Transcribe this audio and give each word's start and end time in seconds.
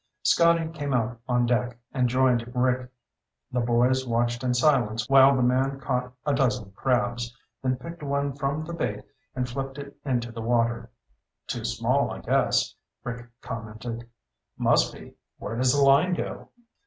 Scotty 0.23 0.67
came 0.69 0.95
out 0.95 1.21
on 1.29 1.45
deck 1.45 1.77
and 1.93 2.09
joined 2.09 2.51
Rick. 2.55 2.89
The 3.51 3.59
boys 3.59 4.03
watched 4.07 4.43
in 4.43 4.55
silence 4.55 5.07
while 5.07 5.35
the 5.35 5.43
man 5.43 5.79
caught 5.79 6.11
a 6.25 6.33
dozen 6.33 6.71
crabs, 6.71 7.37
then 7.61 7.75
picked 7.75 8.01
one 8.01 8.33
from 8.33 8.65
the 8.65 8.73
bait 8.73 9.03
and 9.35 9.47
flipped 9.47 9.77
it 9.77 9.95
into 10.03 10.31
the 10.31 10.41
water. 10.41 10.89
"Too 11.45 11.63
small, 11.65 12.09
I 12.09 12.17
guess," 12.21 12.73
Rick 13.03 13.27
commented. 13.41 14.09
"Must 14.57 14.91
be. 14.91 15.13
Where 15.37 15.55
does 15.55 15.71
the 15.73 15.83
line 15.83 16.15
go?" 16.15 16.49